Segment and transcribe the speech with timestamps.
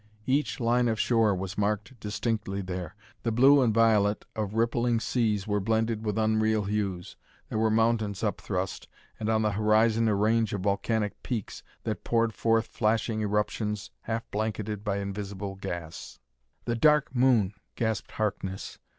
[0.25, 5.45] Each line of shore was marked distinctly there; the blue and violet of rippling seas
[5.45, 7.17] were blended with unreal hues;
[7.49, 8.87] there were mountains upthrust
[9.19, 14.23] and, on the horizon, a range of volcanic peaks that poured forth flashing eruptions half
[14.31, 16.17] blanketed by invisible gas.
[16.65, 18.79] "The Dark Moon!" gasped Harkness.